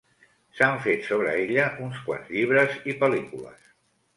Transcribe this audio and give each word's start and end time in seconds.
S'han 0.59 0.77
fet 0.85 1.03
sobre 1.09 1.35
ella 1.43 1.67
uns 1.89 1.99
quants 2.07 2.33
llibres 2.37 2.81
i 2.93 2.97
pel·lícules. 3.05 3.73